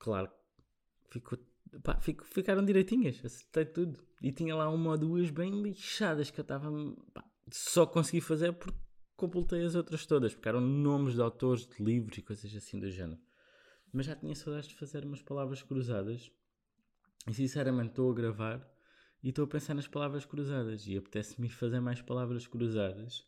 Claro, 0.00 0.30
ficou, 1.10 1.38
pá, 1.82 2.00
fico, 2.00 2.24
ficaram 2.24 2.64
direitinhas, 2.64 3.24
acertei 3.24 3.66
tudo. 3.66 4.02
E 4.20 4.32
tinha 4.32 4.56
lá 4.56 4.68
uma 4.68 4.90
ou 4.90 4.98
duas 4.98 5.30
bem 5.30 5.62
lixadas 5.62 6.30
que 6.30 6.40
eu 6.40 6.42
estava. 6.42 6.68
Só 7.52 7.86
consegui 7.86 8.20
fazer 8.20 8.52
porque 8.54 8.78
completei 9.16 9.64
as 9.64 9.76
outras 9.76 10.06
todas, 10.06 10.34
porque 10.34 10.48
eram 10.48 10.60
nomes 10.60 11.14
de 11.14 11.20
autores 11.20 11.66
de 11.66 11.82
livros 11.82 12.18
e 12.18 12.22
coisas 12.22 12.52
assim 12.56 12.80
do 12.80 12.90
género. 12.90 13.20
Mas 13.92 14.06
já 14.06 14.16
tinha 14.16 14.34
saudades 14.34 14.68
de 14.68 14.74
fazer 14.76 15.04
umas 15.04 15.22
palavras 15.22 15.62
cruzadas. 15.62 16.30
E 17.28 17.34
sinceramente 17.34 17.90
estou 17.90 18.10
a 18.10 18.14
gravar 18.14 18.68
e 19.22 19.28
estou 19.28 19.44
a 19.44 19.48
pensar 19.48 19.74
nas 19.74 19.88
palavras 19.88 20.24
cruzadas. 20.24 20.86
E 20.86 20.96
apetece-me 20.96 21.48
fazer 21.48 21.80
mais 21.80 22.00
palavras 22.00 22.46
cruzadas. 22.46 23.26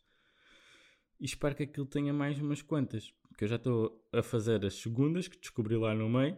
E 1.19 1.25
espero 1.25 1.55
que 1.55 1.63
aquilo 1.63 1.85
tenha 1.85 2.13
mais 2.13 2.39
umas 2.39 2.61
quantas, 2.61 3.11
porque 3.29 3.45
eu 3.45 3.47
já 3.47 3.55
estou 3.55 4.05
a 4.11 4.21
fazer 4.21 4.65
as 4.65 4.73
segundas 4.75 5.27
que 5.27 5.37
descobri 5.37 5.77
lá 5.77 5.93
no 5.93 6.09
meio. 6.09 6.37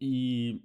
E, 0.00 0.62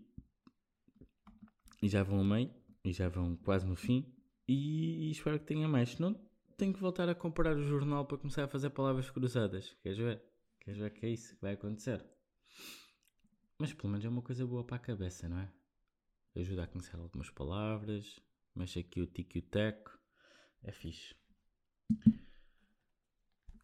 e 1.82 1.88
já 1.88 2.04
vão 2.04 2.22
a 2.22 2.24
meio. 2.24 2.54
E 2.84 2.92
já 2.92 3.10
vão 3.10 3.36
quase 3.38 3.66
no 3.66 3.76
fim. 3.76 4.14
E, 4.48 5.08
e 5.08 5.12
espero 5.12 5.40
que 5.40 5.46
tenha 5.46 5.68
mais, 5.68 5.90
senão 5.90 6.20
tenho 6.58 6.74
que 6.74 6.80
voltar 6.80 7.10
a 7.10 7.16
comprar 7.16 7.56
o 7.56 7.64
jornal 7.64 8.06
para 8.06 8.18
começar 8.18 8.44
a 8.44 8.48
fazer 8.48 8.70
palavras 8.70 9.10
cruzadas, 9.10 9.76
queres 9.82 9.98
ver? 9.98 10.22
Queres 10.66 10.80
ver 10.80 10.90
que 10.90 11.06
é 11.06 11.10
isso 11.10 11.36
que 11.36 11.42
vai 11.42 11.54
acontecer? 11.54 12.04
Mas 13.60 13.72
pelo 13.72 13.90
menos 13.90 14.04
é 14.04 14.10
uma 14.10 14.24
coisa 14.24 14.46
boa 14.48 14.66
para 14.66 14.78
a 14.78 14.80
cabeça, 14.80 15.30
não 15.30 15.40
é? 15.40 15.54
ajuda 16.36 16.64
a 16.64 16.68
conhecer 16.68 16.98
algumas 16.98 17.30
palavras, 17.30 18.20
mexe 18.56 18.80
aqui 18.80 19.00
o 19.00 19.08
tic 19.08 19.36
e 19.36 19.40
o 19.40 19.42
teco, 19.44 19.98
é 20.64 20.72
fixe. 20.72 21.16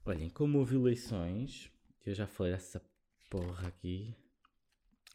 Olhem, 0.06 0.30
como 0.30 0.60
houve 0.60 0.76
eleições, 0.76 1.72
eu 2.06 2.14
já 2.14 2.28
falei 2.28 2.54
dessa 2.54 2.82
porra 3.30 3.68
aqui, 3.68 4.16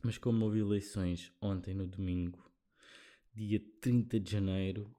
mas 0.03 0.19
como 0.19 0.45
houve 0.45 0.59
eleições 0.59 1.33
ontem 1.41 1.73
no 1.73 1.87
domingo, 1.87 2.45
dia 3.33 3.61
30 3.81 4.21
de 4.21 4.31
janeiro, 4.31 4.95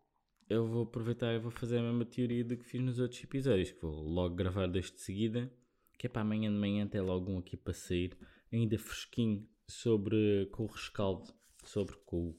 eu 0.49 0.65
vou 0.65 0.83
aproveitar 0.83 1.33
e 1.33 1.39
vou 1.39 1.51
fazer 1.51 1.79
a 1.79 1.83
mesma 1.83 2.05
teoria 2.05 2.43
do 2.43 2.57
que 2.57 2.65
fiz 2.65 2.81
nos 2.81 2.97
outros 2.97 3.23
episódios, 3.23 3.71
que 3.71 3.81
vou 3.81 3.93
logo 3.93 4.35
gravar 4.35 4.67
dois 4.67 4.89
de 4.89 5.01
seguida, 5.01 5.53
que 5.97 6.07
é 6.07 6.09
para 6.09 6.21
amanhã 6.21 6.51
de 6.51 6.57
manhã 6.57 6.87
ter 6.87 7.01
logo 7.01 7.31
um 7.31 7.39
aqui 7.39 7.57
para 7.57 7.73
sair, 7.73 8.17
ainda 8.51 8.77
fresquinho, 8.77 9.47
sobre 9.67 10.47
com 10.51 10.63
o 10.63 10.67
rescaldo, 10.67 11.33
sobre 11.63 11.95
com 12.05 12.33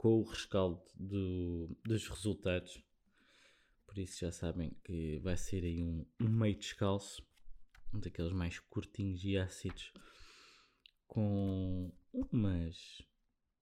com 0.00 0.20
o 0.20 0.22
rescaldo 0.22 0.80
do, 0.94 1.76
dos 1.84 2.08
resultados. 2.08 2.82
Por 3.86 3.98
isso 3.98 4.20
já 4.20 4.32
sabem 4.32 4.74
que 4.82 5.18
vai 5.18 5.36
ser 5.36 5.62
aí 5.62 5.82
um, 5.82 6.06
meio 6.18 6.56
descalço, 6.56 7.22
um 7.92 8.00
daqueles 8.00 8.32
mais 8.32 8.58
curtinhos 8.58 9.22
e 9.26 9.36
ácidos, 9.36 9.92
com 11.06 11.92
umas 12.10 13.02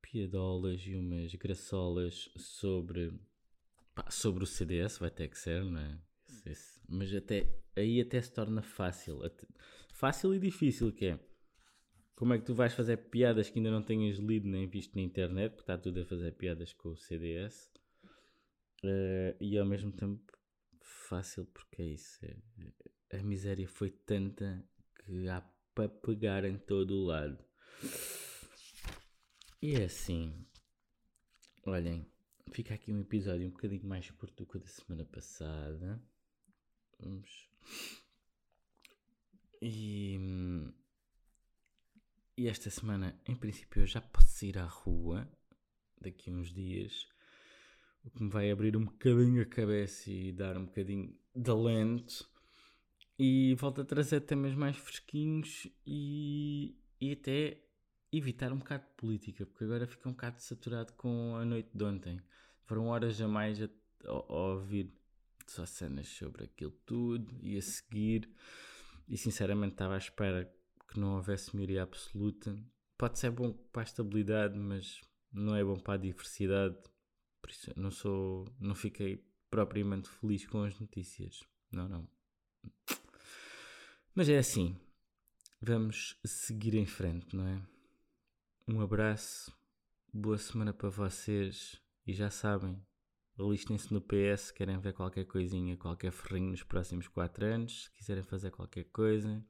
piadolas 0.00 0.80
e 0.86 0.94
umas 0.94 1.34
graçolas 1.34 2.30
sobre, 2.36 3.12
pá, 3.92 4.08
sobre 4.12 4.44
o 4.44 4.46
CDS, 4.46 4.98
vai 4.98 5.10
ter 5.10 5.26
que 5.26 5.38
ser, 5.38 5.64
não 5.64 5.80
é? 5.80 5.98
Mas 6.88 7.14
até, 7.14 7.48
aí 7.76 8.00
até 8.00 8.20
se 8.20 8.32
torna 8.32 8.62
fácil. 8.62 9.24
Até, 9.24 9.46
fácil 9.92 10.34
e 10.34 10.38
difícil 10.38 10.92
que 10.92 11.06
é. 11.06 11.20
Como 12.14 12.34
é 12.34 12.38
que 12.38 12.44
tu 12.44 12.54
vais 12.54 12.74
fazer 12.74 12.96
piadas 12.96 13.48
que 13.48 13.58
ainda 13.58 13.70
não 13.70 13.82
tenhas 13.82 14.18
lido 14.18 14.48
nem 14.48 14.66
visto 14.68 14.94
na 14.96 15.02
internet, 15.02 15.50
porque 15.50 15.62
está 15.62 15.78
tudo 15.78 16.00
a 16.00 16.04
fazer 16.04 16.32
piadas 16.32 16.72
com 16.72 16.90
o 16.90 16.96
CDS. 16.96 17.70
Uh, 18.82 18.86
eh, 18.86 19.36
e 19.40 19.58
ao 19.58 19.66
mesmo 19.66 19.92
tempo 19.92 20.32
fácil 21.08 21.46
porque 21.46 21.82
é 21.82 21.86
isso. 21.86 22.18
É, 22.24 23.18
a 23.18 23.22
miséria 23.22 23.68
foi 23.68 23.90
tanta 23.90 24.64
que 25.04 25.28
há 25.28 25.40
para 25.74 25.88
pegar 25.88 26.44
em 26.44 26.58
todo 26.58 26.90
o 26.92 27.04
lado. 27.04 27.38
E 29.62 29.76
é 29.76 29.84
assim. 29.84 30.44
Olhem, 31.64 32.06
fica 32.52 32.74
aqui 32.74 32.92
um 32.92 33.00
episódio 33.00 33.46
um 33.46 33.50
bocadinho 33.50 33.86
mais 33.86 34.10
curto 34.10 34.44
do 34.44 34.46
que 34.50 34.56
o 34.56 34.60
da 34.60 34.66
semana 34.66 35.04
passada. 35.04 36.02
Vamos. 36.98 37.48
E. 39.60 40.18
E 42.36 42.46
esta 42.46 42.70
semana, 42.70 43.18
em 43.26 43.34
princípio, 43.34 43.82
eu 43.82 43.86
já 43.86 44.00
posso 44.00 44.44
ir 44.44 44.58
à 44.58 44.64
rua 44.64 45.28
daqui 46.00 46.30
a 46.30 46.32
uns 46.32 46.54
dias, 46.54 47.08
o 48.04 48.10
que 48.10 48.22
me 48.22 48.30
vai 48.30 48.48
abrir 48.48 48.76
um 48.76 48.84
bocadinho 48.84 49.42
a 49.42 49.44
cabeça 49.44 50.08
e 50.08 50.30
dar 50.30 50.56
um 50.56 50.66
bocadinho 50.66 51.18
de 51.34 51.50
alento. 51.50 52.30
E 53.18 53.56
volto 53.56 53.80
a 53.80 53.84
trazer 53.84 54.20
temas 54.20 54.54
mais 54.54 54.76
fresquinhos 54.76 55.66
e, 55.84 56.78
e 57.00 57.10
até 57.10 57.60
evitar 58.12 58.52
um 58.52 58.58
bocado 58.58 58.84
de 58.84 58.94
política, 58.94 59.44
porque 59.44 59.64
agora 59.64 59.88
fica 59.88 60.08
um 60.08 60.12
bocado 60.12 60.40
saturado 60.40 60.92
com 60.92 61.34
a 61.34 61.44
noite 61.44 61.70
de 61.74 61.84
ontem. 61.84 62.20
Foram 62.66 62.86
horas 62.86 63.20
a 63.20 63.26
mais 63.26 63.60
a, 63.60 63.64
a, 63.64 64.10
a 64.10 64.52
ouvir 64.52 64.92
só 65.50 65.66
cenas 65.66 66.08
sobre 66.08 66.44
aquilo 66.44 66.72
tudo 66.84 67.38
e 67.42 67.56
a 67.56 67.62
seguir. 67.62 68.30
E 69.08 69.16
sinceramente 69.16 69.72
estava 69.72 69.94
à 69.94 69.98
espera 69.98 70.52
que 70.88 70.98
não 70.98 71.16
houvesse 71.16 71.54
maioria 71.54 71.82
absoluta. 71.82 72.56
Pode 72.96 73.18
ser 73.18 73.30
bom 73.30 73.52
para 73.72 73.82
a 73.82 73.84
estabilidade, 73.84 74.58
mas 74.58 75.00
não 75.32 75.54
é 75.54 75.64
bom 75.64 75.78
para 75.78 75.94
a 75.94 75.98
diversidade. 75.98 76.76
Por 77.40 77.50
isso 77.50 77.72
não 77.76 77.90
sou, 77.90 78.44
não 78.60 78.74
fiquei 78.74 79.24
propriamente 79.50 80.08
feliz 80.08 80.46
com 80.46 80.62
as 80.62 80.78
notícias. 80.78 81.42
Não, 81.70 81.88
não. 81.88 82.08
Mas 84.14 84.28
é 84.28 84.38
assim. 84.38 84.76
Vamos 85.60 86.18
seguir 86.24 86.74
em 86.74 86.86
frente, 86.86 87.34
não 87.34 87.46
é? 87.46 87.60
Um 88.68 88.80
abraço, 88.80 89.52
boa 90.12 90.38
semana 90.38 90.72
para 90.72 90.88
vocês 90.88 91.80
e 92.06 92.12
já 92.12 92.30
sabem, 92.30 92.80
alistem-se 93.38 93.92
no 93.92 94.00
PS, 94.00 94.50
querem 94.50 94.78
ver 94.78 94.92
qualquer 94.92 95.24
coisinha, 95.24 95.76
qualquer 95.76 96.10
ferrinho 96.10 96.50
nos 96.50 96.62
próximos 96.62 97.08
4 97.08 97.46
anos, 97.46 97.84
se 97.84 97.90
quiserem 97.92 98.22
fazer 98.22 98.50
qualquer 98.50 98.84
coisa. 98.84 99.44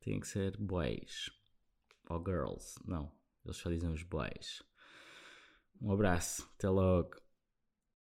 Tem 0.00 0.18
que 0.18 0.26
ser 0.26 0.56
boys. 0.56 1.30
Ou 2.08 2.22
girls. 2.24 2.74
Não. 2.84 3.12
Eles 3.44 3.56
só 3.56 3.70
dizem 3.70 3.90
os 3.92 4.02
boys. 4.02 4.62
Um 5.80 5.92
abraço. 5.92 6.48
Até 6.56 6.68
logo. 6.68 7.21